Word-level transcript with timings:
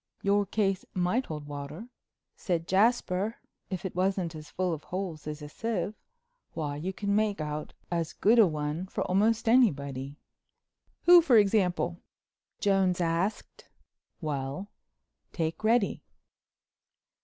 "Your 0.23 0.47
case 0.47 0.83
might 0.95 1.27
hold 1.27 1.45
water," 1.45 1.87
said 2.35 2.67
Jasper, 2.67 3.35
"if 3.69 3.85
it 3.85 3.95
wasn't 3.95 4.33
as 4.33 4.49
full 4.49 4.73
of 4.73 4.85
holes 4.85 5.27
as 5.27 5.43
a 5.43 5.47
sieve. 5.47 5.93
Why, 6.55 6.75
you 6.77 6.91
can 6.91 7.15
make 7.15 7.39
out 7.39 7.73
as 7.91 8.13
good 8.13 8.39
a 8.39 8.47
one 8.47 8.87
for 8.87 9.03
almost 9.03 9.47
anybody." 9.47 10.17
"Who, 11.03 11.21
for 11.21 11.37
example?" 11.37 12.01
Jones 12.59 12.99
asked. 12.99 13.67
"Well—take 14.21 15.63
Reddy." 15.63 16.01